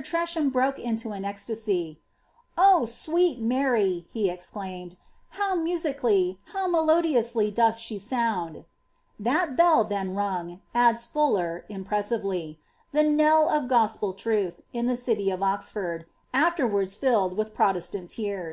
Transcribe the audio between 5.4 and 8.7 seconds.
mn8icaiiy, how melodioqaly doth ahe aouadP *^